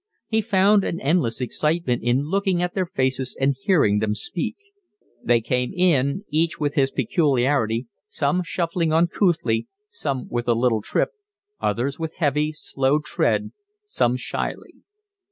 He 0.27 0.41
found 0.41 0.83
an 0.83 0.99
endless 0.99 1.39
excitement 1.39 2.01
in 2.01 2.23
looking 2.25 2.59
at 2.59 2.73
their 2.73 2.87
faces 2.87 3.37
and 3.39 3.55
hearing 3.55 3.99
them 3.99 4.15
speak; 4.15 4.55
they 5.23 5.41
came 5.41 5.71
in 5.75 6.25
each 6.31 6.59
with 6.59 6.73
his 6.73 6.89
peculiarity, 6.89 7.85
some 8.07 8.41
shuffling 8.43 8.91
uncouthly, 8.91 9.67
some 9.85 10.27
with 10.27 10.47
a 10.47 10.55
little 10.55 10.81
trip, 10.81 11.09
others 11.59 11.99
with 11.99 12.15
heavy, 12.15 12.51
slow 12.51 12.97
tread, 12.97 13.51
some 13.85 14.17
shyly. 14.17 14.77